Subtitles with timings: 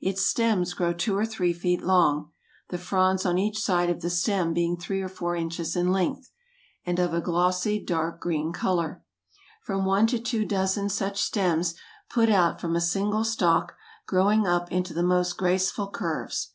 [0.00, 2.30] Its stems grow two or three feet long;
[2.68, 6.30] the fronds on each side of the stem being three or four inches in length,
[6.86, 9.02] and of a glossy dark green color.
[9.60, 11.74] From one to two dozen such stems
[12.08, 13.74] put out from a single stalk,
[14.06, 16.50] growing up into the most graceful curves.